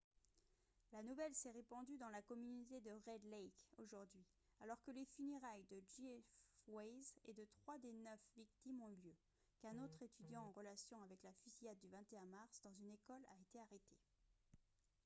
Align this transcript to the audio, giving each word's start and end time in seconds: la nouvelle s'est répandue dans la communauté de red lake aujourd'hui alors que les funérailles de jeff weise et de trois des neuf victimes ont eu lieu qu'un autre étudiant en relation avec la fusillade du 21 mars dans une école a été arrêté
la 0.93 1.03
nouvelle 1.03 1.35
s'est 1.35 1.51
répandue 1.51 1.97
dans 1.99 2.09
la 2.09 2.23
communauté 2.23 2.79
de 2.81 2.89
red 3.05 3.23
lake 3.25 3.67
aujourd'hui 3.77 4.25
alors 4.61 4.81
que 4.81 4.89
les 4.89 5.05
funérailles 5.05 5.67
de 5.69 5.79
jeff 5.85 6.25
weise 6.67 7.13
et 7.25 7.33
de 7.33 7.45
trois 7.53 7.77
des 7.77 7.93
neuf 7.93 8.19
victimes 8.35 8.81
ont 8.81 8.89
eu 8.89 8.95
lieu 8.95 9.15
qu'un 9.59 9.77
autre 9.77 10.01
étudiant 10.01 10.41
en 10.41 10.51
relation 10.53 10.99
avec 11.03 11.21
la 11.21 11.33
fusillade 11.43 11.77
du 11.77 11.89
21 11.89 12.25
mars 12.25 12.59
dans 12.63 12.73
une 12.73 12.89
école 12.91 13.23
a 13.29 13.37
été 13.41 13.59
arrêté 13.59 13.95